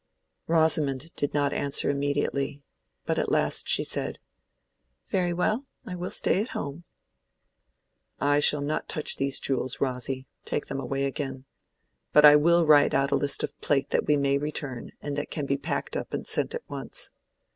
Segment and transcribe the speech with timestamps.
[0.47, 2.63] Rosamond did not answer immediately,
[3.05, 4.17] but at last she said,
[5.05, 6.85] "Very well, I will stay at home."
[8.19, 10.25] "I shall not touch these jewels, Rosy.
[10.43, 11.45] Take them away again.
[12.13, 15.29] But I will write out a list of plate that we may return, and that
[15.29, 17.11] can be packed up and sent at once."